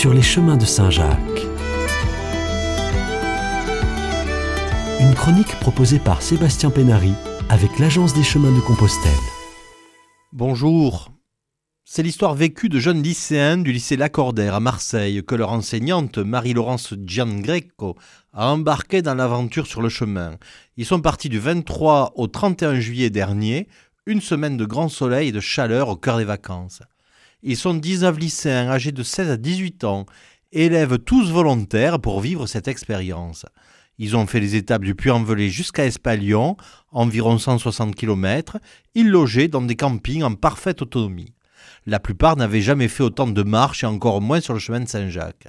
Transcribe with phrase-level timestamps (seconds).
[0.00, 1.46] sur les chemins de Saint-Jacques.
[4.98, 7.12] Une chronique proposée par Sébastien Pénary
[7.50, 9.12] avec l'Agence des chemins de Compostelle.
[10.32, 11.12] Bonjour.
[11.84, 16.94] C'est l'histoire vécue de jeunes lycéens du lycée Lacordaire à Marseille que leur enseignante Marie-Laurence
[17.04, 17.94] Giangreco
[18.32, 20.38] a embarqué dans l'aventure sur le chemin.
[20.78, 23.68] Ils sont partis du 23 au 31 juillet dernier,
[24.06, 26.80] une semaine de grand soleil et de chaleur au cœur des vacances.
[27.42, 30.04] Ils sont 19 lycéens âgés de 16 à 18 ans,
[30.52, 33.46] élèves tous volontaires pour vivre cette expérience.
[33.98, 36.56] Ils ont fait les étapes du Puy-en-Velay jusqu'à Espalion,
[36.90, 38.58] environ 160 km.
[38.94, 41.34] Ils logeaient dans des campings en parfaite autonomie.
[41.86, 44.88] La plupart n'avaient jamais fait autant de marches et encore moins sur le chemin de
[44.88, 45.48] Saint-Jacques.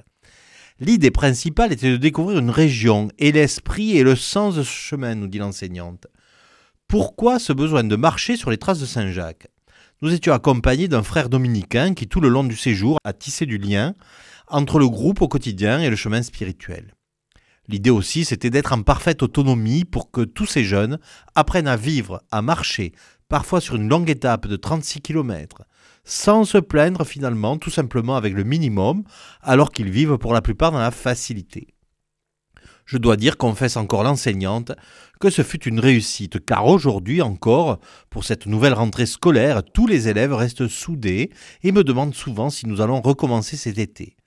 [0.80, 5.16] L'idée principale était de découvrir une région et l'esprit et le sens de ce chemin,
[5.16, 6.08] nous dit l'enseignante.
[6.88, 9.48] Pourquoi ce besoin de marcher sur les traces de Saint-Jacques?
[10.02, 13.58] Nous étions accompagnés d'un frère dominicain qui, tout le long du séjour, a tissé du
[13.58, 13.94] lien
[14.48, 16.96] entre le groupe au quotidien et le chemin spirituel.
[17.68, 21.00] L'idée aussi, c'était d'être en parfaite autonomie pour que tous ces jeunes
[21.36, 22.94] apprennent à vivre, à marcher,
[23.30, 25.62] parfois sur une longue étape de 36 km,
[26.04, 29.04] sans se plaindre finalement, tout simplement avec le minimum,
[29.42, 31.68] alors qu'ils vivent pour la plupart dans la facilité.
[32.86, 34.72] Je dois dire, confesse encore l'enseignante,
[35.20, 37.80] que ce fut une réussite, car aujourd'hui encore,
[38.10, 41.32] pour cette nouvelle rentrée scolaire, tous les élèves restent soudés
[41.64, 44.18] et me demandent souvent si nous allons recommencer cet été.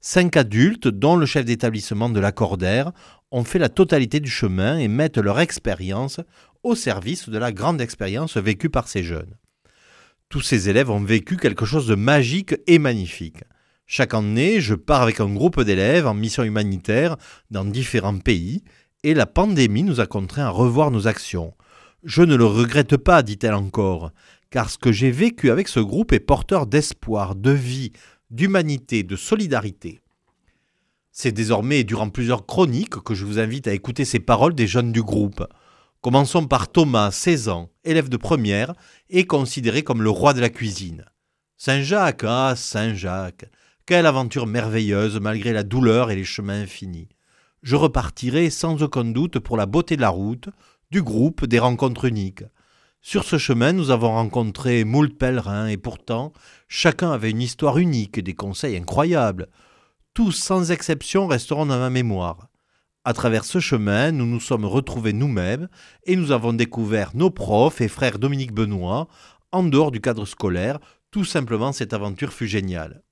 [0.00, 2.90] Cinq adultes, dont le chef d'établissement de l'accordaire,
[3.30, 6.20] ont fait la totalité du chemin et mettent leur expérience
[6.64, 9.36] au service de la grande expérience vécue par ces jeunes.
[10.28, 13.44] Tous ces élèves ont vécu quelque chose de magique et magnifique.
[13.94, 17.18] Chaque année, je pars avec un groupe d'élèves en mission humanitaire
[17.50, 18.64] dans différents pays
[19.02, 21.52] et la pandémie nous a contraints à revoir nos actions.
[22.02, 24.12] Je ne le regrette pas, dit-elle encore,
[24.48, 27.92] car ce que j'ai vécu avec ce groupe est porteur d'espoir, de vie,
[28.30, 30.00] d'humanité, de solidarité.
[31.10, 34.92] C'est désormais durant plusieurs chroniques que je vous invite à écouter ces paroles des jeunes
[34.92, 35.46] du groupe.
[36.00, 38.72] Commençons par Thomas, 16 ans, élève de première
[39.10, 41.04] et considéré comme le roi de la cuisine.
[41.58, 43.50] Saint-Jacques, ah Saint-Jacques,
[43.86, 47.08] quelle aventure merveilleuse malgré la douleur et les chemins infinis.
[47.62, 50.48] Je repartirai sans aucun doute pour la beauté de la route,
[50.90, 52.44] du groupe, des rencontres uniques.
[53.00, 56.32] Sur ce chemin, nous avons rencontré moult pèlerins et pourtant,
[56.68, 59.48] chacun avait une histoire unique et des conseils incroyables.
[60.14, 62.48] Tous, sans exception, resteront dans ma mémoire.
[63.04, 65.68] À travers ce chemin, nous nous sommes retrouvés nous-mêmes
[66.04, 69.08] et nous avons découvert nos profs et frères Dominique Benoît
[69.50, 70.78] en dehors du cadre scolaire.
[71.10, 73.02] Tout simplement, cette aventure fut géniale.